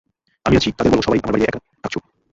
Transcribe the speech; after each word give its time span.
আমি 0.45 0.55
আছি, 0.55 0.69
তাদের 0.71 0.91
বলব 0.91 1.03
সবাই 1.05 1.19
আমার 1.19 1.33
বাড়িতে 1.33 1.47
এক 1.47 1.55
রাত 1.55 1.65
থাকছো। 1.83 1.99